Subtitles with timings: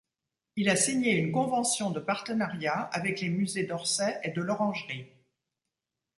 [0.55, 5.05] Il a signé une convention de partenariat avec les musées d’Orsay et de l’Orangerie.